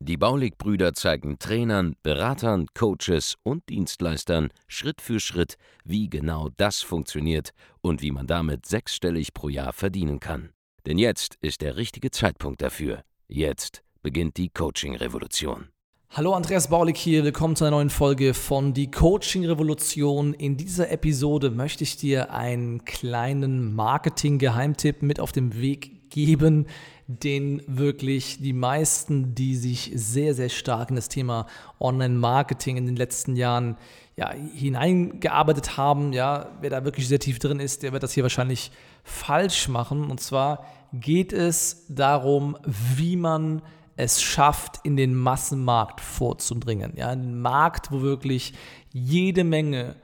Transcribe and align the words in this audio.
Die 0.00 0.16
Baulig-Brüder 0.16 0.94
zeigen 0.94 1.38
Trainern, 1.38 1.96
Beratern, 2.02 2.66
Coaches 2.74 3.36
und 3.42 3.68
Dienstleistern 3.68 4.48
Schritt 4.66 5.00
für 5.00 5.20
Schritt, 5.20 5.56
wie 5.84 6.08
genau 6.08 6.48
das 6.56 6.80
funktioniert 6.80 7.50
und 7.80 8.02
wie 8.02 8.10
man 8.10 8.26
damit 8.26 8.66
sechsstellig 8.66 9.34
pro 9.34 9.48
Jahr 9.48 9.72
verdienen 9.72 10.20
kann. 10.20 10.50
Denn 10.86 10.98
jetzt 10.98 11.36
ist 11.40 11.60
der 11.60 11.76
richtige 11.76 12.10
Zeitpunkt 12.10 12.62
dafür. 12.62 13.02
Jetzt 13.28 13.82
beginnt 14.02 14.36
die 14.36 14.48
Coaching-Revolution. 14.48 15.68
Hallo 16.12 16.32
Andreas 16.32 16.68
Baulig 16.68 16.96
hier, 16.96 17.22
willkommen 17.22 17.54
zu 17.54 17.64
einer 17.64 17.76
neuen 17.76 17.90
Folge 17.90 18.34
von 18.34 18.74
Die 18.74 18.90
Coaching 18.90 19.46
Revolution. 19.46 20.34
In 20.34 20.56
dieser 20.56 20.90
Episode 20.90 21.50
möchte 21.50 21.84
ich 21.84 21.98
dir 21.98 22.32
einen 22.32 22.84
kleinen 22.84 23.76
Marketing-Geheimtipp 23.76 25.02
mit 25.02 25.20
auf 25.20 25.30
den 25.30 25.60
Weg 25.60 25.99
geben, 26.10 26.66
den 27.06 27.62
wirklich 27.66 28.40
die 28.40 28.52
meisten, 28.52 29.34
die 29.34 29.56
sich 29.56 29.90
sehr, 29.94 30.34
sehr 30.34 30.48
stark 30.48 30.90
in 30.90 30.96
das 30.96 31.08
Thema 31.08 31.46
Online-Marketing 31.80 32.76
in 32.76 32.86
den 32.86 32.96
letzten 32.96 33.34
Jahren 33.36 33.76
ja, 34.16 34.32
hineingearbeitet 34.32 35.76
haben, 35.76 36.12
ja, 36.12 36.50
wer 36.60 36.70
da 36.70 36.84
wirklich 36.84 37.08
sehr 37.08 37.18
tief 37.18 37.38
drin 37.38 37.58
ist, 37.58 37.82
der 37.82 37.92
wird 37.92 38.02
das 38.02 38.12
hier 38.12 38.22
wahrscheinlich 38.22 38.70
falsch 39.02 39.68
machen. 39.68 40.10
Und 40.10 40.20
zwar 40.20 40.66
geht 40.92 41.32
es 41.32 41.86
darum, 41.88 42.56
wie 42.64 43.16
man 43.16 43.62
es 43.96 44.22
schafft, 44.22 44.80
in 44.84 44.96
den 44.96 45.14
Massenmarkt 45.14 46.00
vorzudringen. 46.00 46.92
Ja, 46.96 47.08
einen 47.08 47.40
Markt, 47.40 47.90
wo 47.92 48.02
wirklich 48.02 48.54
jede 48.92 49.44
Menge, 49.44 49.96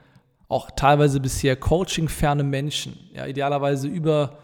auch 0.48 0.70
teilweise 0.70 1.20
bisher 1.20 1.56
coachingferne 1.56 2.44
Menschen, 2.44 2.98
ja, 3.12 3.26
idealerweise 3.26 3.88
über 3.88 4.38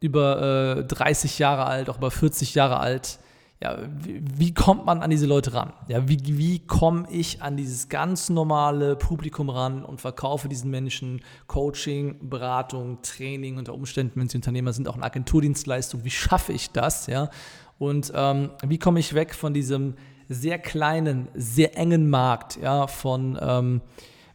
über 0.00 0.78
äh, 0.78 0.84
30 0.84 1.38
Jahre 1.38 1.66
alt, 1.66 1.90
auch 1.90 1.98
über 1.98 2.10
40 2.10 2.54
Jahre 2.54 2.78
alt. 2.78 3.18
Ja, 3.60 3.76
wie, 3.88 4.22
wie 4.36 4.54
kommt 4.54 4.86
man 4.86 5.02
an 5.02 5.10
diese 5.10 5.26
Leute 5.26 5.52
ran? 5.52 5.72
Ja, 5.88 6.08
wie, 6.08 6.20
wie 6.38 6.60
komme 6.60 7.08
ich 7.10 7.42
an 7.42 7.56
dieses 7.56 7.88
ganz 7.88 8.28
normale 8.28 8.94
Publikum 8.94 9.50
ran 9.50 9.84
und 9.84 10.00
verkaufe 10.00 10.48
diesen 10.48 10.70
Menschen 10.70 11.22
Coaching, 11.48 12.28
Beratung, 12.30 13.02
Training 13.02 13.58
unter 13.58 13.74
Umständen, 13.74 14.20
wenn 14.20 14.28
sie 14.28 14.38
Unternehmer 14.38 14.72
sind, 14.72 14.86
auch 14.86 14.94
eine 14.94 15.02
Agenturdienstleistung. 15.02 16.04
Wie 16.04 16.10
schaffe 16.10 16.52
ich 16.52 16.70
das? 16.70 17.08
Ja, 17.08 17.30
und 17.78 18.12
ähm, 18.14 18.50
wie 18.64 18.78
komme 18.78 19.00
ich 19.00 19.14
weg 19.14 19.34
von 19.34 19.52
diesem 19.52 19.94
sehr 20.28 20.58
kleinen, 20.58 21.28
sehr 21.34 21.76
engen 21.76 22.10
Markt 22.10 22.58
ja, 22.62 22.86
von 22.86 23.38
ähm, 23.40 23.80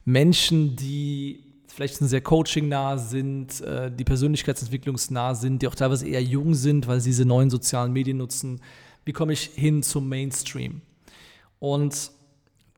Menschen, 0.05 0.75
die 0.75 1.42
vielleicht 1.73 1.95
sehr 1.95 2.21
coaching-nah 2.21 2.97
sind, 2.97 3.61
äh, 3.61 3.91
die 3.91 4.03
persönlichkeitsentwicklungsnah 4.03 5.35
sind, 5.35 5.61
die 5.61 5.67
auch 5.67 5.75
teilweise 5.75 6.07
eher 6.07 6.21
jung 6.21 6.53
sind, 6.53 6.87
weil 6.87 6.99
sie 6.99 7.09
diese 7.09 7.25
neuen 7.25 7.49
sozialen 7.49 7.91
Medien 7.91 8.17
nutzen. 8.17 8.61
Wie 9.05 9.11
komme 9.11 9.33
ich 9.33 9.41
hin 9.55 9.83
zum 9.83 10.07
Mainstream? 10.07 10.81
Und 11.59 12.11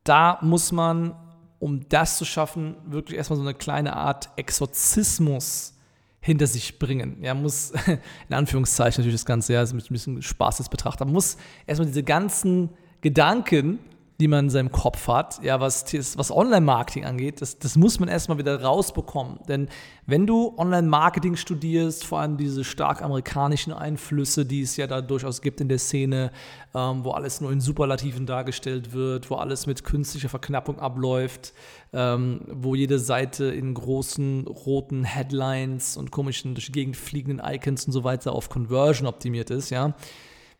da 0.03 0.39
muss 0.41 0.71
man, 0.71 1.15
um 1.59 1.87
das 1.89 2.17
zu 2.17 2.25
schaffen, 2.25 2.75
wirklich 2.85 3.17
erstmal 3.17 3.37
so 3.37 3.43
eine 3.43 3.53
kleine 3.53 3.95
Art 3.95 4.29
Exorzismus 4.37 5.73
hinter 6.21 6.47
sich 6.47 6.80
bringen. 6.80 7.21
Er 7.21 7.35
muss, 7.35 7.71
in 8.30 8.35
Anführungszeichen 8.35 9.02
natürlich 9.02 9.19
das 9.19 9.25
Ganze, 9.25 9.53
ja, 9.53 9.59
also 9.59 9.75
mit 9.75 9.89
ein 9.89 9.93
bisschen 9.93 10.21
Spaß 10.21 10.57
das 10.57 10.69
betrachten, 10.69 11.03
man 11.03 11.13
muss 11.13 11.37
erstmal 11.67 11.87
diese 11.87 12.03
ganzen 12.03 12.69
Gedanken 13.02 13.80
die 14.20 14.30
man 14.30 14.45
in 14.45 14.49
seinem 14.49 14.71
Kopf 14.71 15.08
hat, 15.08 15.43
ja, 15.43 15.59
was, 15.59 15.86
was 16.17 16.31
Online-Marketing 16.31 17.03
angeht, 17.03 17.42
das, 17.42 17.59
das 17.59 17.76
muss 17.76 17.99
man 17.99 18.08
erstmal 18.08 18.37
wieder 18.37 18.61
rausbekommen. 18.61 19.39
Denn 19.49 19.67
wenn 20.05 20.26
du 20.26 20.53
Online-Marketing 20.58 21.36
studierst, 21.36 22.05
vor 22.05 22.20
allem 22.20 22.37
diese 22.37 22.64
stark 22.64 23.02
amerikanischen 23.02 23.73
Einflüsse, 23.73 24.45
die 24.45 24.61
es 24.61 24.77
ja 24.77 24.87
da 24.87 25.02
durchaus 25.02 25.42
gibt 25.42 25.59
in 25.59 25.67
der 25.67 25.80
Szene, 25.80 26.31
ähm, 26.73 27.03
wo 27.03 27.11
alles 27.11 27.42
nur 27.42 27.52
in 27.52 27.59
Superlativen 27.59 28.26
dargestellt 28.26 28.93
wird, 28.93 29.30
wo 29.30 29.36
alles 29.36 29.67
mit 29.67 29.83
künstlicher 29.83 30.30
Verknappung 30.30 30.80
abläuft, 30.80 31.53
ähm, 31.92 32.42
wo 32.47 32.73
jede 32.73 32.99
Seite 32.99 33.45
in 33.45 33.73
großen 33.73 34.47
roten 34.47 35.03
Headlines 35.03 35.97
und 35.97 36.11
komischen 36.11 36.53
durch 36.55 36.67
die 36.67 36.71
Gegend 36.71 36.95
fliegenden 36.95 37.45
Icons 37.45 37.86
und 37.86 37.92
so 37.92 38.05
weiter 38.05 38.32
auf 38.32 38.47
Conversion 38.47 39.08
optimiert 39.08 39.49
ist, 39.49 39.71
ja, 39.71 39.93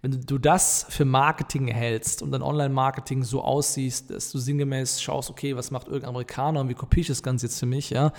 wenn 0.06 0.22
du 0.22 0.38
das 0.38 0.86
für 0.88 1.04
Marketing 1.04 1.68
hältst 1.68 2.22
und 2.22 2.30
dein 2.30 2.44
Online-Marketing 2.44 3.24
so 3.24 3.42
aussiehst, 3.42 4.12
dass 4.12 4.32
du 4.32 4.38
sinngemäß 4.38 5.02
schaust, 5.02 5.32
okay, 5.32 5.56
was 5.56 5.72
macht 5.72 5.88
irgendein 5.88 6.10
Amerikaner 6.10 6.62
und 6.62 6.70
wie 6.70 6.76
kopiere 6.76 7.02
ich 7.02 7.08
das 7.08 7.24
Ganze 7.24 7.48
jetzt 7.48 7.60
für 7.60 7.66
mich, 7.66 7.90
ja, 7.90 8.12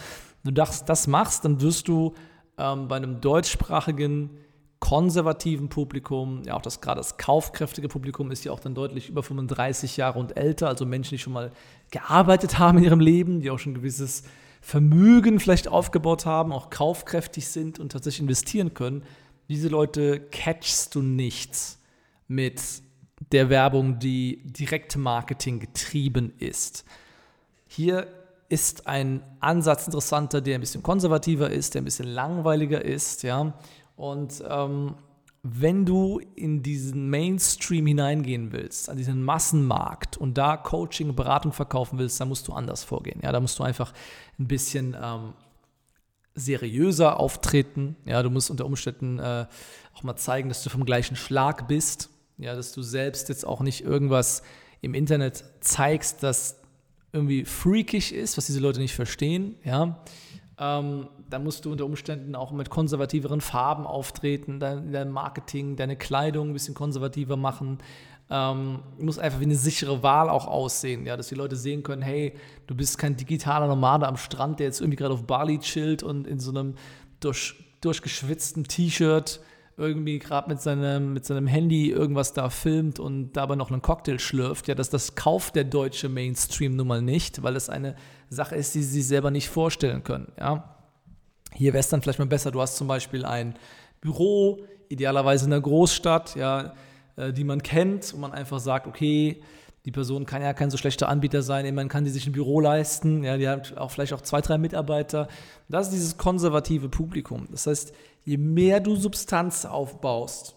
du 0.42 0.50
das, 0.50 0.84
das 0.84 1.06
machst, 1.06 1.44
dann 1.44 1.60
wirst 1.60 1.86
du 1.86 2.14
ähm, 2.58 2.88
bei 2.88 2.96
einem 2.96 3.20
deutschsprachigen 3.20 4.30
konservativen 4.80 5.68
Publikum, 5.68 6.42
ja 6.44 6.56
auch 6.56 6.62
das 6.62 6.80
gerade 6.80 6.98
das 6.98 7.18
kaufkräftige 7.18 7.86
Publikum 7.86 8.32
ist 8.32 8.44
ja 8.44 8.50
auch 8.50 8.60
dann 8.60 8.74
deutlich 8.74 9.08
über 9.08 9.22
35 9.22 9.96
Jahre 9.96 10.18
und 10.18 10.36
älter, 10.36 10.66
also 10.66 10.86
Menschen, 10.86 11.14
die 11.14 11.18
schon 11.20 11.34
mal 11.34 11.52
gearbeitet 11.92 12.58
haben 12.58 12.78
in 12.78 12.84
ihrem 12.84 13.00
Leben, 13.00 13.40
die 13.42 13.50
auch 13.52 13.60
schon 13.60 13.72
ein 13.72 13.76
gewisses 13.76 14.24
Vermögen 14.60 15.38
vielleicht 15.38 15.68
aufgebaut 15.68 16.26
haben, 16.26 16.50
auch 16.50 16.68
kaufkräftig 16.68 17.46
sind 17.46 17.78
und 17.78 17.92
tatsächlich 17.92 18.22
investieren 18.22 18.74
können, 18.74 19.04
diese 19.48 19.68
Leute 19.68 20.20
catchst 20.30 20.94
du 20.94 21.02
nicht 21.02 21.78
mit 22.28 22.60
der 23.32 23.48
Werbung, 23.48 23.98
die 23.98 24.42
Direktmarketing 24.44 25.60
getrieben 25.60 26.32
ist. 26.38 26.84
Hier 27.66 28.06
ist 28.48 28.86
ein 28.86 29.22
Ansatz 29.40 29.86
interessanter, 29.86 30.40
der 30.40 30.56
ein 30.56 30.60
bisschen 30.60 30.82
konservativer 30.82 31.50
ist, 31.50 31.74
der 31.74 31.82
ein 31.82 31.84
bisschen 31.84 32.08
langweiliger 32.08 32.84
ist, 32.84 33.22
ja. 33.22 33.54
Und 33.96 34.44
ähm, 34.48 34.94
wenn 35.42 35.84
du 35.84 36.20
in 36.34 36.62
diesen 36.62 37.08
Mainstream 37.08 37.86
hineingehen 37.86 38.52
willst, 38.52 38.90
an 38.90 38.96
diesen 38.96 39.22
Massenmarkt 39.22 40.16
und 40.16 40.36
da 40.36 40.56
Coaching, 40.56 41.14
Beratung 41.14 41.52
verkaufen 41.52 41.98
willst, 41.98 42.20
dann 42.20 42.28
musst 42.28 42.48
du 42.48 42.52
anders 42.52 42.84
vorgehen. 42.84 43.20
Ja, 43.22 43.32
da 43.32 43.40
musst 43.40 43.58
du 43.58 43.62
einfach 43.62 43.92
ein 44.38 44.48
bisschen 44.48 44.96
ähm, 45.00 45.34
seriöser 46.36 47.18
auftreten. 47.18 47.96
Ja, 48.04 48.22
du 48.22 48.30
musst 48.30 48.50
unter 48.50 48.66
Umständen 48.66 49.18
äh, 49.18 49.46
auch 49.94 50.02
mal 50.02 50.16
zeigen, 50.16 50.48
dass 50.48 50.62
du 50.62 50.70
vom 50.70 50.84
gleichen 50.84 51.16
Schlag 51.16 51.66
bist. 51.66 52.10
Ja, 52.38 52.54
dass 52.54 52.72
du 52.72 52.82
selbst 52.82 53.28
jetzt 53.28 53.46
auch 53.46 53.62
nicht 53.62 53.82
irgendwas 53.82 54.42
im 54.82 54.94
Internet 54.94 55.44
zeigst, 55.60 56.22
das 56.22 56.60
irgendwie 57.12 57.46
freakig 57.46 58.14
ist, 58.14 58.36
was 58.36 58.46
diese 58.46 58.60
Leute 58.60 58.78
nicht 58.78 58.94
verstehen. 58.94 59.56
Ja, 59.64 60.04
ähm, 60.58 61.08
da 61.28 61.38
musst 61.38 61.64
du 61.64 61.72
unter 61.72 61.84
Umständen 61.84 62.34
auch 62.34 62.52
mit 62.52 62.70
konservativeren 62.70 63.40
Farben 63.40 63.86
auftreten, 63.86 64.60
dein, 64.60 64.92
dein 64.92 65.10
Marketing, 65.10 65.76
deine 65.76 65.96
Kleidung 65.96 66.50
ein 66.50 66.52
bisschen 66.52 66.74
konservativer 66.74 67.36
machen. 67.36 67.78
Ähm, 68.28 68.80
muss 68.98 69.18
einfach 69.18 69.38
wie 69.38 69.44
eine 69.44 69.54
sichere 69.54 70.02
Wahl 70.02 70.28
auch 70.28 70.48
aussehen, 70.48 71.06
ja, 71.06 71.16
dass 71.16 71.28
die 71.28 71.36
Leute 71.36 71.54
sehen 71.54 71.84
können, 71.84 72.02
hey, 72.02 72.34
du 72.66 72.74
bist 72.74 72.98
kein 72.98 73.16
digitaler 73.16 73.68
Nomade 73.68 74.08
am 74.08 74.16
Strand, 74.16 74.58
der 74.58 74.66
jetzt 74.66 74.80
irgendwie 74.80 74.96
gerade 74.96 75.14
auf 75.14 75.22
Bali 75.24 75.60
chillt 75.60 76.02
und 76.02 76.26
in 76.26 76.40
so 76.40 76.50
einem 76.50 76.74
durch, 77.20 77.54
durchgeschwitzten 77.82 78.64
T-Shirt 78.64 79.40
irgendwie 79.76 80.18
gerade 80.18 80.48
mit 80.48 80.60
seinem, 80.60 81.12
mit 81.12 81.24
seinem 81.24 81.46
Handy 81.46 81.90
irgendwas 81.90 82.32
da 82.32 82.48
filmt 82.48 82.98
und 82.98 83.32
dabei 83.34 83.56
noch 83.56 83.70
einen 83.70 83.82
Cocktail 83.82 84.18
schlürft. 84.18 84.68
Ja, 84.68 84.74
das, 84.74 84.90
das 84.90 85.14
kauft 85.14 85.54
der 85.54 85.64
deutsche 85.64 86.08
Mainstream 86.08 86.76
nun 86.76 86.88
mal 86.88 87.02
nicht, 87.02 87.42
weil 87.42 87.56
es 87.56 87.68
eine 87.68 87.94
Sache 88.30 88.56
ist, 88.56 88.74
die 88.74 88.82
sie 88.82 89.00
sich 89.00 89.06
selber 89.06 89.30
nicht 89.30 89.48
vorstellen 89.48 90.02
können. 90.02 90.32
Ja. 90.38 90.76
Hier 91.52 91.72
wäre 91.72 91.80
es 91.80 91.88
dann 91.88 92.02
vielleicht 92.02 92.18
mal 92.18 92.26
besser, 92.26 92.50
du 92.50 92.60
hast 92.60 92.76
zum 92.76 92.88
Beispiel 92.88 93.24
ein 93.24 93.54
Büro, 94.00 94.64
idealerweise 94.88 95.46
in 95.46 95.52
einer 95.52 95.62
Großstadt, 95.62 96.36
ja, 96.36 96.72
äh, 97.16 97.32
die 97.32 97.44
man 97.44 97.62
kennt 97.62 98.12
und 98.14 98.20
man 98.20 98.32
einfach 98.32 98.60
sagt, 98.60 98.86
okay, 98.86 99.42
die 99.84 99.92
Person 99.92 100.26
kann 100.26 100.42
ja 100.42 100.52
kein 100.52 100.70
so 100.70 100.76
schlechter 100.76 101.08
Anbieter 101.08 101.42
sein, 101.42 101.72
man 101.74 101.88
kann 101.88 102.04
die 102.04 102.10
sich 102.10 102.26
ein 102.26 102.32
Büro 102.32 102.60
leisten, 102.60 103.22
ja, 103.22 103.36
die 103.36 103.48
hat 103.48 103.76
auch 103.76 103.92
vielleicht 103.92 104.12
auch 104.12 104.20
zwei, 104.20 104.40
drei 104.40 104.58
Mitarbeiter. 104.58 105.28
Das 105.68 105.86
ist 105.86 105.92
dieses 105.94 106.18
konservative 106.18 106.88
Publikum. 106.88 107.46
Das 107.52 107.68
heißt, 107.68 107.94
je 108.24 108.36
mehr 108.36 108.80
du 108.80 108.96
Substanz 108.96 109.64
aufbaust 109.64 110.56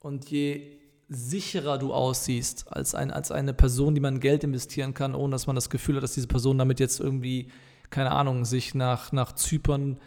und 0.00 0.30
je 0.30 0.78
sicherer 1.10 1.76
du 1.76 1.92
aussiehst 1.92 2.72
als, 2.72 2.94
ein, 2.94 3.10
als 3.10 3.30
eine 3.30 3.52
Person, 3.52 3.94
die 3.94 4.00
man 4.00 4.18
Geld 4.18 4.44
investieren 4.44 4.94
kann, 4.94 5.14
ohne 5.14 5.32
dass 5.32 5.46
man 5.46 5.56
das 5.56 5.68
Gefühl 5.68 5.96
hat, 5.96 6.02
dass 6.02 6.14
diese 6.14 6.28
Person 6.28 6.56
damit 6.56 6.80
jetzt 6.80 7.00
irgendwie, 7.00 7.48
keine 7.90 8.12
Ahnung, 8.12 8.46
sich 8.46 8.74
nach, 8.74 9.12
nach 9.12 9.32
Zypern 9.34 9.98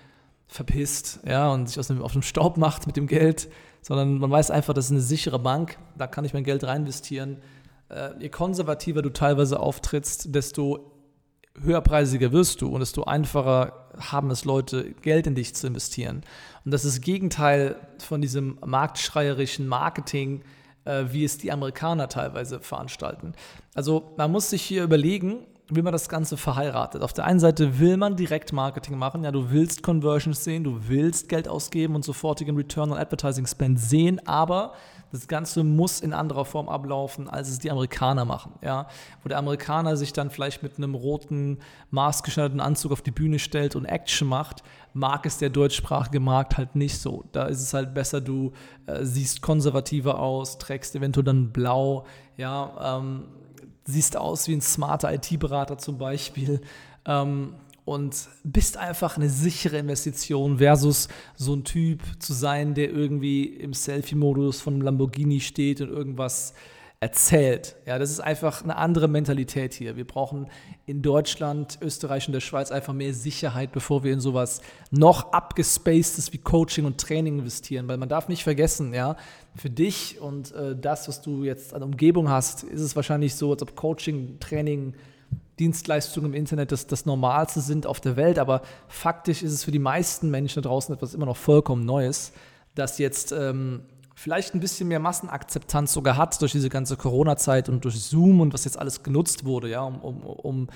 verpisst 0.47 1.19
ja, 1.25 1.51
und 1.51 1.67
sich 1.67 1.79
aus 1.79 1.87
dem, 1.87 2.01
auf 2.01 2.13
dem 2.13 2.21
Staub 2.21 2.57
macht 2.57 2.87
mit 2.87 2.95
dem 2.95 3.07
Geld, 3.07 3.49
sondern 3.81 4.17
man 4.17 4.31
weiß 4.31 4.51
einfach, 4.51 4.73
das 4.73 4.85
ist 4.85 4.91
eine 4.91 5.01
sichere 5.01 5.39
Bank, 5.39 5.77
da 5.97 6.07
kann 6.07 6.25
ich 6.25 6.33
mein 6.33 6.43
Geld 6.43 6.63
rein 6.63 6.81
investieren. 6.81 7.41
Äh, 7.89 8.11
je 8.19 8.29
konservativer 8.29 9.01
du 9.01 9.09
teilweise 9.09 9.59
auftrittst, 9.59 10.33
desto 10.33 10.91
höherpreisiger 11.61 12.31
wirst 12.31 12.61
du 12.61 12.69
und 12.69 12.79
desto 12.79 13.03
einfacher 13.03 13.89
haben 13.97 14.31
es 14.31 14.45
Leute, 14.45 14.93
Geld 15.01 15.27
in 15.27 15.35
dich 15.35 15.53
zu 15.55 15.67
investieren. 15.67 16.23
Und 16.65 16.71
das 16.71 16.85
ist 16.85 16.97
das 16.97 17.01
Gegenteil 17.01 17.75
von 17.99 18.21
diesem 18.21 18.57
marktschreierischen 18.65 19.67
Marketing, 19.67 20.43
äh, 20.85 21.05
wie 21.09 21.23
es 21.23 21.37
die 21.37 21.51
Amerikaner 21.51 22.09
teilweise 22.09 22.59
veranstalten. 22.59 23.33
Also 23.75 24.13
man 24.17 24.31
muss 24.31 24.49
sich 24.49 24.63
hier 24.63 24.83
überlegen, 24.83 25.45
wie 25.69 25.81
man 25.81 25.93
das 25.93 26.09
Ganze 26.09 26.35
verheiratet. 26.35 27.01
Auf 27.01 27.13
der 27.13 27.25
einen 27.25 27.39
Seite 27.39 27.79
will 27.79 27.97
man 27.97 28.15
Direktmarketing 28.15 28.97
machen, 28.97 29.23
ja, 29.23 29.31
du 29.31 29.51
willst 29.51 29.81
Conversions 29.81 30.43
sehen, 30.43 30.63
du 30.63 30.87
willst 30.87 31.29
Geld 31.29 31.47
ausgeben 31.47 31.95
und 31.95 32.03
sofortigen 32.03 32.55
Return 32.55 32.91
on 32.91 32.97
Advertising 32.97 33.47
Spend 33.47 33.79
sehen, 33.79 34.25
aber 34.27 34.73
das 35.13 35.27
Ganze 35.27 35.63
muss 35.63 36.01
in 36.01 36.11
anderer 36.11 36.43
Form 36.43 36.67
ablaufen, 36.67 37.29
als 37.29 37.47
es 37.47 37.59
die 37.59 37.69
Amerikaner 37.69 38.25
machen. 38.25 38.53
Ja? 38.63 38.87
Wo 39.21 39.29
der 39.29 39.37
Amerikaner 39.37 39.95
sich 39.95 40.11
dann 40.11 40.31
vielleicht 40.31 40.63
mit 40.63 40.77
einem 40.77 40.95
roten, 40.95 41.59
maßgeschneiderten 41.91 42.59
Anzug 42.59 42.91
auf 42.91 43.03
die 43.03 43.11
Bühne 43.11 43.37
stellt 43.37 43.75
und 43.75 43.85
Action 43.85 44.27
macht, 44.27 44.63
mag 44.93 45.27
es 45.27 45.37
der 45.37 45.51
deutschsprachige 45.51 46.19
Markt 46.19 46.57
halt 46.57 46.75
nicht 46.75 46.97
so. 46.97 47.25
Da 47.31 47.45
ist 47.45 47.61
es 47.61 47.75
halt 47.75 47.93
besser, 47.93 48.21
du 48.21 48.53
äh, 48.87 49.05
siehst 49.05 49.43
konservativer 49.43 50.19
aus, 50.19 50.57
trägst 50.57 50.95
eventuell 50.95 51.25
dann 51.25 51.51
blau, 51.51 52.07
ja, 52.35 52.97
ähm, 52.97 53.25
siehst 53.85 54.17
aus 54.17 54.47
wie 54.47 54.53
ein 54.53 54.61
smarter 54.61 55.13
IT-Berater 55.13 55.77
zum 55.77 55.97
Beispiel. 55.97 56.61
Ähm, 57.05 57.55
und 57.85 58.29
bist 58.43 58.77
einfach 58.77 59.17
eine 59.17 59.29
sichere 59.29 59.77
Investition 59.77 60.59
versus 60.59 61.09
so 61.35 61.53
ein 61.53 61.65
Typ 61.65 62.01
zu 62.19 62.31
sein, 62.33 62.75
der 62.75 62.89
irgendwie 62.89 63.43
im 63.43 63.73
Selfie-Modus 63.73 64.61
von 64.61 64.75
einem 64.75 64.83
Lamborghini 64.83 65.41
steht 65.41 65.81
und 65.81 65.89
irgendwas 65.89 66.53
erzählt. 67.03 67.75
Ja, 67.85 67.99
das 67.99 68.09
ist 68.11 68.21
einfach 68.21 68.63
eine 68.63 68.77
andere 68.77 69.09
Mentalität 69.09 69.73
hier. 69.73 69.97
Wir 69.97 70.07
brauchen 70.07 70.47
in 70.85 71.01
Deutschland, 71.01 71.77
Österreich 71.81 72.27
und 72.27 72.31
der 72.31 72.39
Schweiz 72.39 72.71
einfach 72.71 72.93
mehr 72.93 73.13
Sicherheit, 73.13 73.73
bevor 73.73 74.05
wir 74.05 74.13
in 74.13 74.21
sowas 74.21 74.61
noch 74.89 75.33
abgespacedes 75.33 76.31
wie 76.31 76.37
Coaching 76.37 76.85
und 76.85 77.01
Training 77.01 77.39
investieren, 77.39 77.89
weil 77.89 77.97
man 77.97 78.07
darf 78.07 78.29
nicht 78.29 78.43
vergessen, 78.43 78.93
ja, 78.93 79.17
für 79.53 79.69
dich 79.69 80.21
und 80.21 80.53
äh, 80.53 80.77
das, 80.77 81.09
was 81.09 81.21
du 81.21 81.43
jetzt 81.43 81.73
an 81.73 81.83
Umgebung 81.83 82.29
hast, 82.29 82.63
ist 82.63 82.79
es 82.79 82.95
wahrscheinlich 82.95 83.35
so, 83.35 83.51
als 83.51 83.61
ob 83.61 83.75
Coaching, 83.75 84.39
Training, 84.39 84.93
Dienstleistungen 85.59 86.31
im 86.31 86.33
Internet 86.33 86.71
das, 86.71 86.87
das 86.87 87.05
Normalste 87.05 87.59
sind 87.59 87.85
auf 87.85 87.99
der 87.99 88.15
Welt, 88.15 88.39
aber 88.39 88.61
faktisch 88.87 89.43
ist 89.43 89.51
es 89.51 89.65
für 89.65 89.71
die 89.71 89.79
meisten 89.79 90.31
Menschen 90.31 90.63
da 90.63 90.69
draußen 90.69 90.95
etwas 90.95 91.13
immer 91.13 91.25
noch 91.25 91.37
vollkommen 91.37 91.85
Neues, 91.85 92.31
das 92.75 92.97
jetzt 92.97 93.33
ähm, 93.33 93.81
vielleicht 94.15 94.53
ein 94.53 94.59
bisschen 94.59 94.87
mehr 94.87 94.99
Massenakzeptanz 94.99 95.93
sogar 95.93 96.17
hat 96.17 96.39
durch 96.41 96.51
diese 96.51 96.69
ganze 96.69 96.97
Corona-Zeit 96.97 97.69
und 97.69 97.83
durch 97.83 98.01
Zoom 98.01 98.41
und 98.41 98.53
was 98.53 98.65
jetzt 98.65 98.77
alles 98.77 99.03
genutzt 99.03 99.45
wurde, 99.45 99.69
ja, 99.69 99.81
um, 99.81 99.99
um, 100.01 100.21
um 100.21 100.67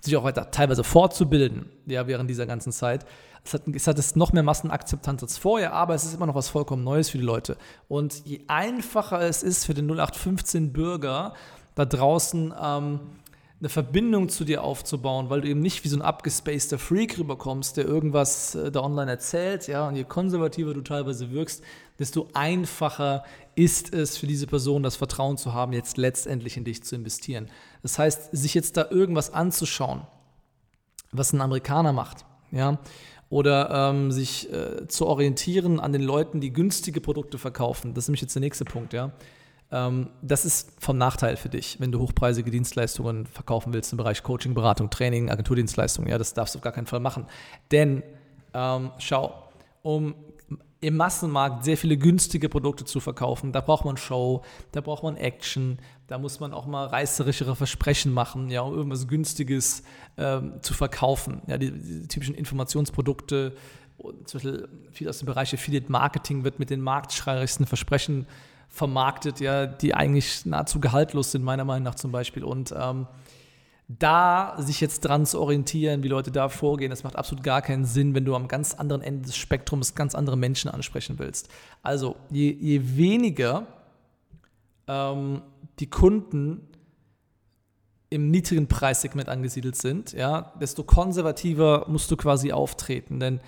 sich 0.00 0.16
auch 0.16 0.24
weiter 0.24 0.50
teilweise 0.50 0.84
fortzubilden, 0.84 1.68
ja, 1.86 2.06
während 2.06 2.30
dieser 2.30 2.46
ganzen 2.46 2.72
Zeit. 2.72 3.04
Es 3.44 3.54
hat, 3.54 3.62
es 3.68 3.86
hat 3.86 3.96
jetzt 3.96 4.16
noch 4.16 4.32
mehr 4.32 4.42
Massenakzeptanz 4.42 5.22
als 5.22 5.38
vorher, 5.38 5.72
aber 5.72 5.94
es 5.94 6.04
ist 6.04 6.14
immer 6.14 6.26
noch 6.26 6.34
was 6.34 6.48
vollkommen 6.48 6.84
Neues 6.84 7.10
für 7.10 7.18
die 7.18 7.24
Leute. 7.24 7.56
Und 7.88 8.24
je 8.26 8.42
einfacher 8.46 9.20
es 9.22 9.42
ist 9.42 9.64
für 9.64 9.74
den 9.74 9.86
0815 9.86 10.72
Bürger 10.72 11.34
da 11.74 11.84
draußen, 11.84 12.52
ähm, 12.60 13.00
eine 13.60 13.68
Verbindung 13.68 14.28
zu 14.28 14.44
dir 14.44 14.62
aufzubauen, 14.62 15.30
weil 15.30 15.40
du 15.40 15.48
eben 15.48 15.60
nicht 15.60 15.82
wie 15.82 15.88
so 15.88 15.96
ein 15.96 16.02
abgespaceter 16.02 16.78
Freak 16.78 17.18
rüberkommst, 17.18 17.76
der 17.76 17.86
irgendwas 17.86 18.54
äh, 18.54 18.70
da 18.70 18.82
online 18.82 19.10
erzählt, 19.10 19.66
ja, 19.66 19.88
und 19.88 19.96
je 19.96 20.04
konservativer 20.04 20.74
du 20.74 20.80
teilweise 20.80 21.32
wirkst, 21.32 21.62
desto 21.98 22.28
einfacher 22.34 23.24
ist 23.56 23.92
es 23.92 24.16
für 24.16 24.28
diese 24.28 24.46
Person, 24.46 24.84
das 24.84 24.94
Vertrauen 24.94 25.36
zu 25.36 25.54
haben, 25.54 25.72
jetzt 25.72 25.96
letztendlich 25.96 26.56
in 26.56 26.62
dich 26.62 26.84
zu 26.84 26.94
investieren. 26.94 27.48
Das 27.82 27.98
heißt, 27.98 28.30
sich 28.30 28.54
jetzt 28.54 28.76
da 28.76 28.86
irgendwas 28.90 29.32
anzuschauen, 29.32 30.02
was 31.10 31.32
ein 31.32 31.40
Amerikaner 31.40 31.92
macht, 31.92 32.24
ja, 32.52 32.78
oder 33.28 33.90
ähm, 33.90 34.12
sich 34.12 34.52
äh, 34.52 34.86
zu 34.86 35.06
orientieren 35.06 35.80
an 35.80 35.92
den 35.92 36.02
Leuten, 36.02 36.40
die 36.40 36.52
günstige 36.52 37.00
Produkte 37.00 37.38
verkaufen. 37.38 37.92
Das 37.92 38.04
ist 38.04 38.08
nämlich 38.08 38.22
jetzt 38.22 38.36
der 38.36 38.40
nächste 38.40 38.64
Punkt, 38.64 38.92
ja. 38.92 39.12
Ähm, 39.70 40.10
das 40.22 40.44
ist 40.44 40.72
vom 40.80 40.96
Nachteil 40.96 41.36
für 41.36 41.48
dich, 41.48 41.78
wenn 41.80 41.92
du 41.92 42.00
hochpreisige 42.00 42.50
Dienstleistungen 42.50 43.26
verkaufen 43.26 43.72
willst 43.72 43.92
im 43.92 43.98
Bereich 43.98 44.22
Coaching, 44.22 44.54
Beratung, 44.54 44.90
Training, 44.90 45.30
Agenturdienstleistungen. 45.30 46.10
Ja, 46.10 46.18
das 46.18 46.34
darfst 46.34 46.54
du 46.54 46.58
auf 46.58 46.62
gar 46.62 46.72
keinen 46.72 46.86
Fall 46.86 47.00
machen. 47.00 47.26
Denn, 47.70 48.02
ähm, 48.54 48.90
schau, 48.98 49.34
um 49.82 50.14
im 50.80 50.96
Massenmarkt 50.96 51.64
sehr 51.64 51.76
viele 51.76 51.96
günstige 51.96 52.48
Produkte 52.48 52.84
zu 52.84 53.00
verkaufen. 53.00 53.52
Da 53.52 53.60
braucht 53.60 53.84
man 53.84 53.96
Show, 53.96 54.42
da 54.72 54.80
braucht 54.80 55.02
man 55.02 55.16
Action, 55.16 55.78
da 56.06 56.18
muss 56.18 56.38
man 56.38 56.52
auch 56.52 56.66
mal 56.66 56.86
reißerischere 56.86 57.56
Versprechen 57.56 58.12
machen, 58.12 58.48
ja, 58.48 58.60
um 58.60 58.74
irgendwas 58.74 59.08
Günstiges 59.08 59.82
ähm, 60.16 60.62
zu 60.62 60.74
verkaufen. 60.74 61.42
Ja, 61.48 61.58
die, 61.58 61.72
die 61.72 62.06
typischen 62.06 62.34
Informationsprodukte, 62.34 63.56
zum 64.24 64.40
Beispiel 64.40 64.68
viel 64.92 65.08
aus 65.08 65.18
dem 65.18 65.26
Bereich 65.26 65.52
Affiliate 65.52 65.90
Marketing 65.90 66.44
wird 66.44 66.60
mit 66.60 66.70
den 66.70 66.80
marktschreierigsten 66.80 67.66
Versprechen 67.66 68.26
vermarktet, 68.68 69.40
ja, 69.40 69.66
die 69.66 69.94
eigentlich 69.94 70.46
nahezu 70.46 70.80
gehaltlos 70.80 71.32
sind, 71.32 71.42
meiner 71.42 71.64
Meinung 71.64 71.84
nach 71.84 71.94
zum 71.94 72.12
Beispiel. 72.12 72.44
Und 72.44 72.74
ähm, 72.76 73.06
da 73.88 74.56
sich 74.58 74.80
jetzt 74.80 75.00
dran 75.00 75.24
zu 75.24 75.40
orientieren, 75.40 76.02
wie 76.02 76.08
Leute 76.08 76.30
da 76.30 76.50
vorgehen, 76.50 76.90
das 76.90 77.04
macht 77.04 77.16
absolut 77.16 77.42
gar 77.42 77.62
keinen 77.62 77.86
Sinn, 77.86 78.14
wenn 78.14 78.26
du 78.26 78.34
am 78.34 78.46
ganz 78.46 78.74
anderen 78.74 79.00
Ende 79.00 79.26
des 79.26 79.36
Spektrums 79.36 79.94
ganz 79.94 80.14
andere 80.14 80.36
Menschen 80.36 80.70
ansprechen 80.70 81.18
willst. 81.18 81.48
Also 81.82 82.16
je, 82.30 82.52
je 82.52 82.96
weniger 82.96 83.66
ähm, 84.86 85.40
die 85.78 85.88
Kunden 85.88 86.68
im 88.10 88.30
niedrigen 88.30 88.68
Preissegment 88.68 89.28
angesiedelt 89.28 89.76
sind, 89.76 90.12
ja, 90.12 90.52
desto 90.60 90.82
konservativer 90.82 91.86
musst 91.88 92.10
du 92.10 92.16
quasi 92.16 92.52
auftreten. 92.52 93.20
Denn 93.20 93.40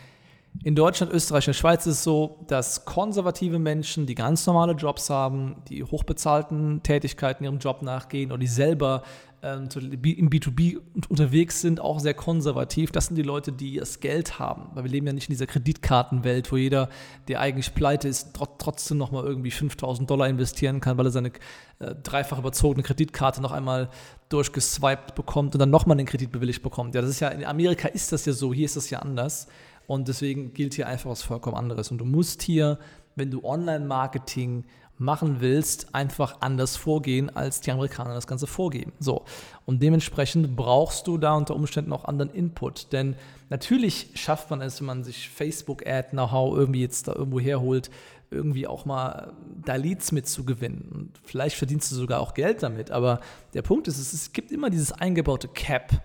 in 0.63 0.75
Deutschland, 0.75 1.13
Österreich 1.13 1.45
und 1.45 1.55
der 1.55 1.59
Schweiz 1.59 1.87
ist 1.87 1.95
es 1.95 2.05
so, 2.05 2.45
dass 2.49 2.85
konservative 2.85 3.59
Menschen, 3.59 4.07
die 4.07 4.15
ganz 4.15 4.47
normale 4.47 4.73
Jobs 4.73 5.09
haben, 5.09 5.57
die 5.69 5.85
hochbezahlten 5.85 6.83
Tätigkeiten 6.83 7.45
ihrem 7.45 7.59
Job 7.59 7.83
nachgehen 7.83 8.31
oder 8.31 8.41
die 8.41 8.47
selber 8.47 9.03
ähm, 9.43 9.69
im 10.03 10.29
B2B 10.29 10.81
unterwegs 11.09 11.63
sind, 11.63 11.81
auch 11.81 11.99
sehr 11.99 12.13
konservativ. 12.13 12.93
Das 12.93 13.07
sind 13.07 13.17
die 13.17 13.23
Leute, 13.23 13.53
die 13.53 13.79
das 13.79 14.01
Geld 14.01 14.39
haben. 14.39 14.69
Weil 14.75 14.85
wir 14.85 14.91
leben 14.91 15.07
ja 15.07 15.15
nicht 15.15 15.29
in 15.29 15.33
dieser 15.33 15.47
Kreditkartenwelt, 15.47 16.53
wo 16.53 16.57
jeder, 16.57 16.91
der 17.29 17.41
eigentlich 17.41 17.75
pleite 17.75 18.09
ist, 18.09 18.35
trotzdem 18.59 18.99
nochmal 18.99 19.25
irgendwie 19.25 19.51
5000 19.51 20.11
Dollar 20.11 20.29
investieren 20.29 20.81
kann, 20.81 20.99
weil 20.99 21.07
er 21.07 21.11
seine 21.11 21.33
äh, 21.79 21.95
dreifach 22.03 22.39
überzogene 22.39 22.83
Kreditkarte 22.83 23.41
noch 23.41 23.53
einmal 23.53 23.89
durchgeswiped 24.29 25.15
bekommt 25.15 25.55
und 25.55 25.59
dann 25.59 25.71
nochmal 25.71 25.97
den 25.97 26.07
Kredit 26.07 26.33
bewilligt 26.33 26.63
bekommt. 26.63 26.95
Ja, 26.95 27.01
das 27.01 27.11
ist 27.11 27.21
ja, 27.21 27.29
in 27.29 27.45
Amerika 27.45 27.89
ist 27.89 28.13
das 28.13 28.27
ja 28.27 28.35
so, 28.35 28.53
hier 28.53 28.67
ist 28.67 28.77
das 28.77 28.91
ja 28.91 28.99
anders. 28.99 29.49
Und 29.91 30.07
deswegen 30.07 30.55
gilt 30.55 30.75
hier 30.75 30.87
einfach 30.87 31.11
was 31.11 31.25
vollkommen 31.25 31.57
anderes. 31.57 31.91
Und 31.91 31.99
du 31.99 32.05
musst 32.05 32.43
hier, 32.43 32.79
wenn 33.17 33.33
du 33.33 33.43
Online-Marketing 33.43 34.65
machen 34.99 35.41
willst, 35.41 35.97
einfach 35.97 36.43
anders 36.43 36.77
vorgehen, 36.77 37.29
als 37.35 37.61
die 37.61 37.73
Amerikaner 37.73 38.15
das 38.15 38.29
Ganze 38.29 38.47
vorgeben. 38.47 38.93
So. 39.01 39.25
Und 39.67 39.83
dementsprechend 39.83 40.55
brauchst 40.55 41.09
du 41.09 41.19
da 41.19 41.35
unter 41.35 41.57
Umständen 41.57 41.93
auch 41.93 42.05
anderen 42.05 42.31
Input. 42.31 42.93
Denn 42.93 43.17
natürlich 43.49 44.13
schafft 44.15 44.49
man 44.51 44.61
es, 44.61 44.79
wenn 44.79 44.87
man 44.87 45.03
sich 45.03 45.29
Facebook-Ad-Know-how 45.29 46.57
irgendwie 46.57 46.83
jetzt 46.83 47.09
da 47.09 47.15
irgendwo 47.17 47.41
herholt, 47.41 47.91
irgendwie 48.31 48.69
auch 48.69 48.85
mal 48.85 49.33
da 49.65 49.75
Leads 49.75 50.13
mitzugewinnen. 50.13 50.89
Und 50.95 51.19
vielleicht 51.25 51.57
verdienst 51.57 51.91
du 51.91 51.97
sogar 51.97 52.21
auch 52.21 52.35
Geld 52.35 52.63
damit. 52.63 52.93
Aber 52.93 53.19
der 53.55 53.63
Punkt 53.63 53.89
ist, 53.89 53.99
es 53.99 54.33
gibt 54.33 54.53
immer 54.53 54.71
dieses 54.71 54.93
eingebaute 54.93 55.49
Cap 55.49 56.01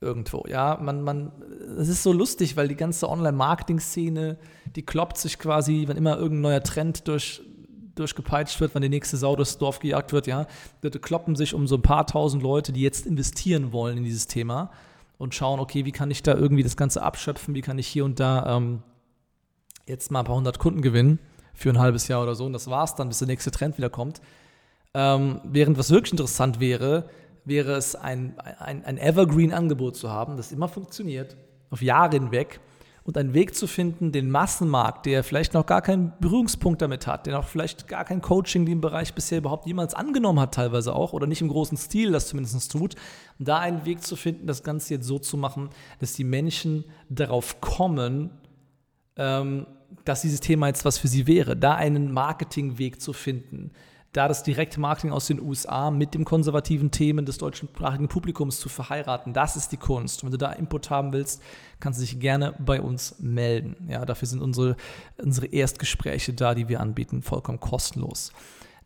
irgendwo. 0.00 0.44
Ja, 0.48 0.78
man, 0.80 1.02
man, 1.02 1.32
es 1.78 1.88
ist 1.88 2.02
so 2.02 2.12
lustig, 2.12 2.56
weil 2.56 2.68
die 2.68 2.76
ganze 2.76 3.08
Online-Marketing-Szene, 3.08 4.38
die 4.76 4.82
kloppt 4.82 5.18
sich 5.18 5.38
quasi, 5.38 5.84
wenn 5.88 5.96
immer 5.96 6.16
irgendein 6.16 6.40
neuer 6.42 6.62
Trend 6.62 7.08
durch, 7.08 7.42
durchgepeitscht 7.94 8.60
wird, 8.60 8.74
wenn 8.74 8.82
die 8.82 8.88
nächste 8.88 9.16
Sau 9.16 9.34
durchs 9.34 9.58
Dorf 9.58 9.80
gejagt 9.80 10.12
wird, 10.12 10.26
ja, 10.26 10.46
die 10.82 10.90
kloppen 10.90 11.34
sich 11.36 11.54
um 11.54 11.66
so 11.66 11.76
ein 11.76 11.82
paar 11.82 12.06
tausend 12.06 12.42
Leute, 12.42 12.72
die 12.72 12.82
jetzt 12.82 13.06
investieren 13.06 13.72
wollen 13.72 13.98
in 13.98 14.04
dieses 14.04 14.28
Thema 14.28 14.70
und 15.18 15.34
schauen, 15.34 15.58
okay, 15.58 15.84
wie 15.84 15.92
kann 15.92 16.10
ich 16.10 16.22
da 16.22 16.34
irgendwie 16.34 16.62
das 16.62 16.76
Ganze 16.76 17.02
abschöpfen, 17.02 17.54
wie 17.54 17.60
kann 17.60 17.78
ich 17.78 17.88
hier 17.88 18.04
und 18.04 18.20
da 18.20 18.56
ähm, 18.56 18.82
jetzt 19.86 20.10
mal 20.10 20.20
ein 20.20 20.24
paar 20.24 20.36
hundert 20.36 20.60
Kunden 20.60 20.80
gewinnen 20.80 21.18
für 21.54 21.70
ein 21.70 21.78
halbes 21.78 22.06
Jahr 22.06 22.22
oder 22.22 22.36
so 22.36 22.46
und 22.46 22.52
das 22.52 22.70
war's 22.70 22.94
dann, 22.94 23.08
bis 23.08 23.18
der 23.18 23.26
nächste 23.26 23.50
Trend 23.50 23.78
wieder 23.78 23.90
kommt. 23.90 24.20
Ähm, 24.94 25.40
während 25.44 25.76
was 25.76 25.90
wirklich 25.90 26.12
interessant 26.12 26.60
wäre, 26.60 27.10
wäre 27.48 27.72
es 27.72 27.94
ein, 27.94 28.38
ein, 28.58 28.84
ein 28.84 28.98
Evergreen-Angebot 28.98 29.96
zu 29.96 30.10
haben, 30.10 30.36
das 30.36 30.52
immer 30.52 30.68
funktioniert, 30.68 31.36
auf 31.70 31.82
Jahre 31.82 32.16
hinweg 32.16 32.60
und 33.08 33.16
einen 33.16 33.32
Weg 33.32 33.54
zu 33.54 33.66
finden, 33.66 34.12
den 34.12 34.30
Massenmarkt, 34.30 35.06
der 35.06 35.24
vielleicht 35.24 35.54
noch 35.54 35.64
gar 35.64 35.80
keinen 35.80 36.12
Berührungspunkt 36.20 36.82
damit 36.82 37.06
hat, 37.06 37.24
der 37.24 37.32
noch 37.32 37.48
vielleicht 37.48 37.88
gar 37.88 38.04
kein 38.04 38.20
Coaching 38.20 38.64
in 38.64 38.66
dem 38.66 38.80
Bereich 38.82 39.14
bisher 39.14 39.38
überhaupt 39.38 39.66
jemals 39.66 39.94
angenommen 39.94 40.40
hat, 40.40 40.52
teilweise 40.52 40.94
auch, 40.94 41.14
oder 41.14 41.26
nicht 41.26 41.40
im 41.40 41.48
großen 41.48 41.78
Stil 41.78 42.12
das 42.12 42.28
zumindest 42.28 42.70
tut, 42.70 42.96
da 43.38 43.60
einen 43.60 43.86
Weg 43.86 44.02
zu 44.02 44.14
finden, 44.14 44.46
das 44.46 44.62
Ganze 44.62 44.92
jetzt 44.92 45.06
so 45.06 45.18
zu 45.18 45.38
machen, 45.38 45.70
dass 46.00 46.12
die 46.12 46.24
Menschen 46.24 46.84
darauf 47.08 47.62
kommen, 47.62 48.28
ähm, 49.16 49.66
dass 50.04 50.20
dieses 50.20 50.40
Thema 50.40 50.66
jetzt 50.66 50.84
was 50.84 50.98
für 50.98 51.08
sie 51.08 51.26
wäre, 51.26 51.56
da 51.56 51.76
einen 51.76 52.12
Marketingweg 52.12 53.00
zu 53.00 53.14
finden, 53.14 53.70
da 54.12 54.26
das 54.26 54.42
Direktmarketing 54.42 55.12
aus 55.12 55.26
den 55.26 55.40
USA 55.40 55.90
mit 55.90 56.14
dem 56.14 56.24
konservativen 56.24 56.90
Themen 56.90 57.26
des 57.26 57.38
deutschsprachigen 57.38 58.08
Publikums 58.08 58.58
zu 58.58 58.68
verheiraten, 58.68 59.34
das 59.34 59.56
ist 59.56 59.70
die 59.70 59.76
Kunst. 59.76 60.24
Wenn 60.24 60.30
du 60.30 60.38
da 60.38 60.52
Input 60.52 60.90
haben 60.90 61.12
willst, 61.12 61.42
kannst 61.78 62.00
du 62.00 62.04
dich 62.04 62.18
gerne 62.18 62.54
bei 62.58 62.80
uns 62.80 63.16
melden. 63.18 63.88
Ja, 63.88 64.04
dafür 64.06 64.26
sind 64.26 64.40
unsere, 64.40 64.76
unsere 65.22 65.46
Erstgespräche 65.46 66.32
da, 66.32 66.54
die 66.54 66.68
wir 66.68 66.80
anbieten, 66.80 67.22
vollkommen 67.22 67.60
kostenlos. 67.60 68.32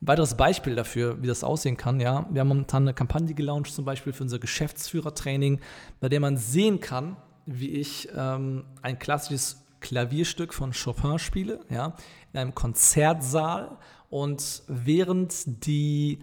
Ein 0.01 0.09
weiteres 0.09 0.37
Beispiel 0.37 0.75
dafür, 0.75 1.23
wie 1.23 1.29
das 1.29 1.45
aussehen 1.45 1.77
kann, 1.77 2.01
ja, 2.01 2.27
wir 2.31 2.41
haben 2.41 2.49
momentan 2.49 2.83
eine 2.83 2.95
Kampagne 2.95 3.35
gelauncht, 3.35 3.73
zum 3.73 3.85
Beispiel 3.85 4.13
für 4.13 4.25
unser 4.25 4.41
Geschäftsführertraining, 4.41 5.61
bei 6.01 6.09
der 6.09 6.19
man 6.19 6.37
sehen 6.37 6.81
kann, 6.81 7.17
wie 7.47 7.71
ich 7.71 8.09
ähm, 8.17 8.65
ein 8.83 8.99
klassisches 8.99 9.63
Klavierstück 9.79 10.55
von 10.55 10.73
Chopin 10.73 11.21
spiele, 11.21 11.61
ja, 11.69 11.95
in 12.33 12.41
einem 12.41 12.55
Konzertsaal 12.55 13.79
und 14.13 14.63
während 14.69 15.65
die, 15.65 16.19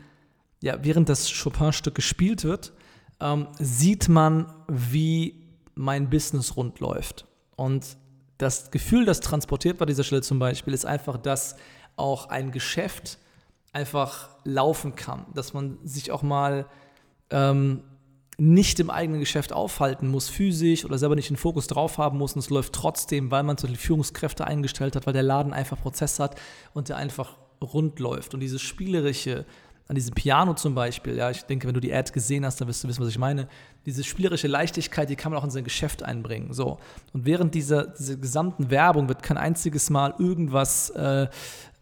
ja, 0.62 0.78
während 0.84 1.10
das 1.10 1.28
Chopin-Stück 1.28 1.96
gespielt 1.96 2.44
wird, 2.44 2.72
ähm, 3.20 3.48
sieht 3.58 4.08
man, 4.08 4.54
wie 4.68 5.48
mein 5.74 6.08
Business 6.08 6.56
rund 6.56 6.80
läuft. 6.82 7.26
Und 7.56 7.98
das 8.38 8.70
Gefühl, 8.70 9.06
das 9.06 9.22
transportiert 9.22 9.80
bei 9.80 9.88
dieser 9.88 10.04
Stelle 10.04 10.22
zum 10.22 10.38
Beispiel, 10.38 10.72
ist 10.72 10.86
einfach, 10.86 11.18
dass 11.18 11.56
auch 11.96 12.30
ein 12.30 12.52
Geschäft 12.52 13.18
einfach 13.74 14.30
laufen 14.44 14.94
kann, 14.94 15.26
dass 15.34 15.56
man 15.56 15.80
sich 15.84 16.12
auch 16.12 16.22
mal 16.22 16.68
ähm, 17.32 17.82
nicht 18.38 18.80
im 18.80 18.92
eigenen 18.92 19.20
Geschäft 19.20 19.52
aufhalten 19.52 20.10
muss, 20.10 20.30
physisch 20.30 20.86
oder 20.86 21.00
selber 21.00 21.16
nicht 21.16 21.32
den 21.32 21.38
Fokus 21.38 21.66
drauf 21.66 21.98
haben 21.98 22.20
muss 22.20 22.34
und 22.34 22.40
es 22.42 22.52
läuft 22.52 22.74
trotzdem, 22.74 23.32
weil 23.32 23.42
man 23.42 23.58
solche 23.58 23.78
Führungskräfte 23.78 24.46
eingestellt 24.46 24.96
hat, 24.96 25.08
weil 25.08 25.14
der 25.14 25.24
Laden 25.24 25.54
einfach 25.54 25.82
Prozess 25.82 26.20
hat 26.20 26.40
und 26.76 26.90
der 26.90 26.98
einfach 26.98 27.36
rund 27.62 28.00
läuft. 28.00 28.34
Und 28.34 28.40
dieses 28.40 28.62
Spielerische 28.62 29.46
an 29.90 29.96
diesem 29.96 30.14
Piano 30.14 30.54
zum 30.54 30.76
Beispiel, 30.76 31.16
ja, 31.16 31.32
ich 31.32 31.42
denke, 31.44 31.68
wenn 31.68 31.74
du 31.74 31.80
die 31.80 31.92
Ad 31.92 32.12
gesehen 32.12 32.46
hast, 32.46 32.62
dann 32.62 32.68
wirst 32.68 32.84
du 32.84 32.88
wissen, 32.88 33.02
was 33.02 33.10
ich 33.10 33.18
meine. 33.18 33.48
Diese 33.88 34.04
spielerische 34.04 34.48
Leichtigkeit, 34.48 35.10
die 35.10 35.16
kann 35.16 35.32
man 35.32 35.40
auch 35.40 35.44
in 35.44 35.50
sein 35.50 35.64
Geschäft 35.64 36.04
einbringen. 36.04 36.54
So. 36.54 36.78
Und 37.12 37.26
während 37.26 37.56
dieser, 37.56 37.88
dieser 37.88 38.18
gesamten 38.18 38.70
Werbung 38.70 39.10
wird 39.10 39.24
kein 39.24 39.38
einziges 39.38 39.90
Mal 39.90 40.14
irgendwas 40.20 40.92
äh, 40.92 41.28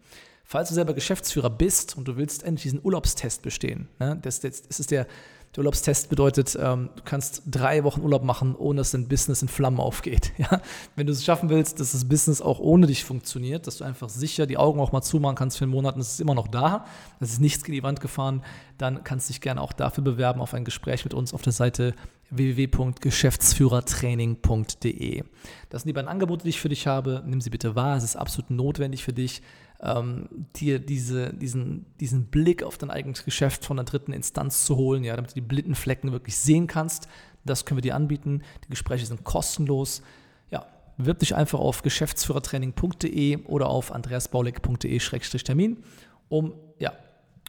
Falls 0.52 0.68
du 0.68 0.75
selber 0.75 0.92
Geschäftsführer 0.92 1.49
bist 1.49 1.97
und 1.97 2.06
du 2.06 2.18
willst 2.18 2.42
endlich 2.42 2.64
diesen 2.64 2.85
Urlaubstest 2.85 3.40
bestehen, 3.40 3.88
ne, 3.99 4.18
das, 4.21 4.40
das, 4.40 4.61
das 4.61 4.80
ist 4.80 4.90
der 4.90 5.06
der 5.54 5.61
Urlaubstest 5.61 6.09
bedeutet, 6.09 6.59
ähm, 6.59 6.88
du 6.97 7.02
kannst 7.04 7.42
drei 7.47 7.85
Wochen 7.85 8.00
Urlaub 8.00 8.25
machen, 8.25 8.56
ohne 8.56 8.78
dass 8.78 8.92
dein 8.92 9.06
Business 9.06 9.42
in 9.42 9.49
Flammen 9.49 9.80
aufgeht. 9.80 10.32
Ja? 10.38 10.62
Wenn 10.97 11.06
du 11.06 11.12
es 11.12 11.23
schaffen 11.25 11.50
willst, 11.50 11.78
dass 11.78 11.92
das 11.92 12.09
Business 12.09 12.40
auch 12.40 12.59
ohne 12.59 12.87
dich 12.87 13.04
funktioniert, 13.04 13.66
dass 13.66 13.76
du 13.76 13.85
einfach 13.85 14.09
sicher 14.09 14.47
die 14.47 14.56
Augen 14.56 14.80
auch 14.80 14.92
mal 14.92 15.02
zumachen 15.02 15.37
kannst 15.37 15.59
für 15.59 15.64
einen 15.64 15.73
Monat 15.73 15.94
und 15.94 16.00
es 16.00 16.14
ist 16.14 16.21
immer 16.21 16.35
noch 16.35 16.49
da, 16.49 16.87
es 17.21 17.32
ist 17.32 17.40
nichts 17.40 17.64
gegen 17.64 17.76
die 17.76 17.82
Wand 17.82 18.00
gefahren, 18.00 18.42
dann 18.78 19.04
kannst 19.04 19.28
du 19.28 19.35
dich 19.35 19.42
gerne 19.42 19.61
auch 19.61 19.75
dafür 19.75 20.02
bewerben 20.02 20.40
auf 20.40 20.54
ein 20.54 20.64
Gespräch 20.64 21.04
mit 21.04 21.12
uns 21.12 21.35
auf 21.35 21.42
der 21.42 21.52
Seite 21.52 21.94
www.geschäftsführertraining.de. 22.30 25.25
Das 25.68 25.82
sind 25.82 25.88
die 25.88 25.92
beiden 25.92 26.09
Angebote, 26.09 26.44
die 26.44 26.50
ich 26.50 26.61
für 26.61 26.68
dich 26.71 26.87
habe. 26.87 27.23
Nimm 27.26 27.42
sie 27.42 27.50
bitte 27.50 27.76
wahr, 27.76 27.99
es 27.99 28.04
ist 28.04 28.16
absolut 28.16 28.50
notwendig 28.50 29.04
für 29.04 29.12
dich 29.12 29.42
ähm, 29.83 30.29
dir 30.57 30.79
diese, 30.79 31.35
diesen, 31.35 31.87
diesen 31.99 32.27
Blick 32.27 32.62
auf 32.62 32.79
dein 32.79 32.91
eigenes 32.91 33.25
Geschäft 33.25 33.65
von 33.65 33.77
der 33.77 33.85
dritten 33.85 34.12
Instanz 34.12 34.65
zu 34.65 34.77
holen, 34.77 35.03
ja, 35.03 35.17
damit 35.17 35.33
du 35.33 35.35
die 35.35 35.41
blinden 35.41 35.75
Flecken 35.75 36.12
wirklich 36.12 36.37
sehen 36.37 36.69
kannst. 36.69 37.09
Das 37.45 37.65
können 37.65 37.79
wir 37.79 37.83
dir 37.83 37.97
anbieten. 37.97 38.43
Die 38.65 38.69
Gespräche 38.71 39.07
sind 39.07 39.25
kostenlos. 39.25 40.03
Ja, 40.51 40.67
bewirb 40.97 41.19
dich 41.19 41.35
einfach 41.35 41.59
auf 41.59 41.83
geschäftsführertraining.de 41.83 43.45
oder 43.47 43.67
auf 43.69 43.91
andreasbaulig.de-termin, 43.91 45.83
um 46.29 46.55
ja, 46.79 46.93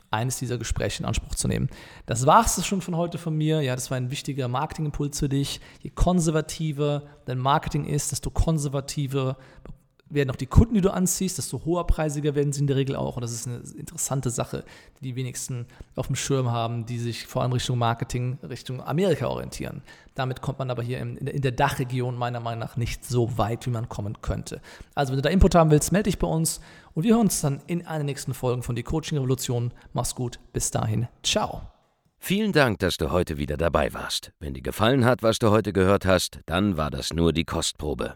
eines 0.09 0.37
dieser 0.37 0.57
Gespräche 0.57 1.03
in 1.03 1.05
Anspruch 1.05 1.35
zu 1.35 1.47
nehmen. 1.47 1.69
Das 2.07 2.25
war 2.25 2.43
es 2.45 2.65
schon 2.65 2.81
von 2.81 2.97
heute 2.97 3.19
von 3.19 3.35
mir. 3.35 3.61
Ja, 3.61 3.75
das 3.75 3.91
war 3.91 3.97
ein 3.97 4.09
wichtiger 4.09 4.47
Marketingimpuls 4.47 5.19
für 5.19 5.29
dich. 5.29 5.61
Je 5.81 5.91
konservativer 5.91 7.03
dein 7.25 7.37
Marketing 7.37 7.85
ist, 7.85 8.11
desto 8.11 8.31
konservativer 8.31 9.37
werden 10.13 10.29
auch 10.31 10.35
die 10.35 10.45
Kunden, 10.45 10.75
die 10.75 10.81
du 10.81 10.91
anziehst, 10.91 11.37
desto 11.37 11.63
hoherpreisiger 11.65 12.35
werden 12.35 12.53
sie 12.53 12.61
in 12.61 12.67
der 12.67 12.75
Regel 12.75 12.95
auch. 12.95 13.15
Und 13.15 13.21
das 13.21 13.31
ist 13.31 13.47
eine 13.47 13.61
interessante 13.77 14.29
Sache, 14.29 14.63
die 14.99 15.03
die 15.03 15.15
wenigsten 15.15 15.65
auf 15.95 16.07
dem 16.07 16.15
Schirm 16.15 16.51
haben, 16.51 16.85
die 16.85 16.99
sich 16.99 17.27
vor 17.27 17.41
allem 17.41 17.51
Richtung 17.51 17.77
Marketing, 17.77 18.37
Richtung 18.43 18.81
Amerika 18.81 19.27
orientieren. 19.27 19.81
Damit 20.15 20.41
kommt 20.41 20.59
man 20.59 20.69
aber 20.69 20.83
hier 20.83 20.99
in, 20.99 21.17
in 21.17 21.41
der 21.41 21.51
Dachregion 21.51 22.17
meiner 22.17 22.39
Meinung 22.39 22.59
nach 22.59 22.77
nicht 22.77 23.05
so 23.05 23.37
weit, 23.37 23.65
wie 23.65 23.71
man 23.71 23.89
kommen 23.89 24.21
könnte. 24.21 24.61
Also 24.95 25.11
wenn 25.11 25.17
du 25.17 25.23
da 25.23 25.29
Input 25.29 25.55
haben 25.55 25.71
willst, 25.71 25.91
melde 25.91 26.09
dich 26.09 26.19
bei 26.19 26.27
uns 26.27 26.59
und 26.93 27.03
wir 27.03 27.13
hören 27.13 27.27
uns 27.27 27.41
dann 27.41 27.61
in 27.67 27.85
einer 27.85 28.03
nächsten 28.03 28.33
Folge 28.33 28.63
von 28.63 28.75
Die 28.75 28.83
Coaching 28.83 29.17
Revolution. 29.17 29.73
Mach's 29.93 30.15
gut, 30.15 30.39
bis 30.53 30.71
dahin, 30.71 31.07
ciao. 31.23 31.61
Vielen 32.25 32.53
Dank, 32.53 32.79
dass 32.79 32.95
du 32.95 33.11
heute 33.11 33.37
wieder 33.37 33.57
dabei 33.57 33.93
warst. 33.93 34.31
Wenn 34.39 34.53
dir 34.53 34.61
gefallen 34.61 35.03
hat, 35.03 35.23
was 35.23 35.39
du 35.39 35.49
heute 35.49 35.73
gehört 35.73 36.05
hast, 36.05 36.39
dann 36.45 36.77
war 36.77 36.89
das 36.89 37.11
nur 37.11 37.33
die 37.33 37.43
Kostprobe. 37.43 38.15